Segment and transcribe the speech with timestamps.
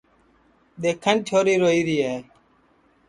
[0.81, 2.17] دؔیکھن چھوری روئیری ہے